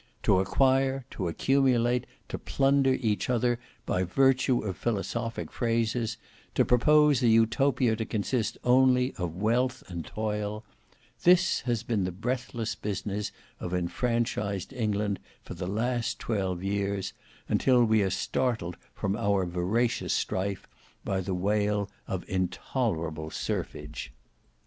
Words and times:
To 0.23 0.39
acquire, 0.39 1.05
to 1.11 1.27
accumulate, 1.27 2.07
to 2.29 2.39
plunder 2.39 2.93
each 3.01 3.29
other 3.29 3.59
by 3.85 4.03
virtue 4.03 4.61
of 4.61 4.75
philosophic 4.75 5.51
phrases, 5.51 6.17
to 6.55 6.65
propose 6.65 7.21
an 7.21 7.29
Utopia 7.29 7.95
to 7.95 8.03
consist 8.03 8.57
only 8.63 9.13
of 9.17 9.35
WEALTH 9.35 9.83
and 9.91 10.03
TOIL, 10.03 10.65
this 11.21 11.59
has 11.67 11.83
been 11.83 12.03
the 12.03 12.11
breathless 12.11 12.73
business 12.73 13.31
of 13.59 13.75
enfranchised 13.75 14.73
England 14.73 15.19
for 15.43 15.53
the 15.53 15.67
last 15.67 16.17
twelve 16.17 16.63
years, 16.63 17.13
until 17.47 17.85
we 17.85 18.01
are 18.01 18.09
startled 18.09 18.77
from 18.95 19.15
our 19.15 19.45
voracious 19.45 20.13
strife 20.13 20.67
by 21.05 21.21
the 21.21 21.35
wail 21.35 21.87
of 22.07 22.27
intolerable 22.27 23.29
serfage. 23.29 24.09